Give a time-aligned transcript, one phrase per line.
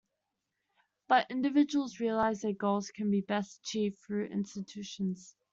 [1.07, 5.35] But, individuals realize their goals can be best achieved through institutions.